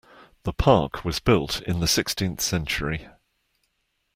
The 0.45 0.51
park 0.53 1.05
was 1.05 1.19
built 1.19 1.61
in 1.61 1.79
the 1.79 1.87
sixteenth 1.87 2.41
century. 2.41 3.07